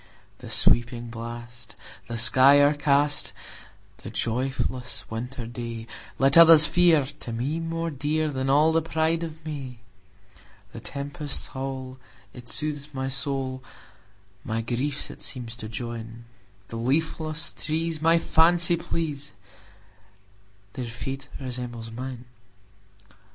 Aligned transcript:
"The 0.39 0.49
sweeping 0.49 1.11
blast, 1.11 1.75
the 2.07 2.17
sky 2.17 2.59
o'ercast,"The 2.59 4.09
joyless 4.09 5.07
winter 5.11 5.45
dayLet 5.45 6.37
others 6.39 6.65
fear, 6.65 7.05
to 7.19 7.31
me 7.31 7.59
more 7.59 7.91
dearThan 7.91 8.49
all 8.49 8.71
the 8.71 8.81
pride 8.81 9.21
of 9.21 9.45
May:The 9.45 10.79
tempest's 10.79 11.49
howl, 11.49 11.99
it 12.33 12.49
soothes 12.49 12.95
my 12.95 13.09
soul, 13.09 13.63
My 14.43 14.61
griefs 14.63 15.11
it 15.11 15.21
seems 15.21 15.55
to 15.57 15.69
join; 15.69 16.25
The 16.69 16.77
leafless 16.77 17.53
trees 17.53 18.01
my 18.01 18.17
fancy 18.17 18.77
please, 18.77 19.33
Their 20.73 20.87
fate 20.87 21.27
resembles 21.39 21.91
mine! 21.91 22.25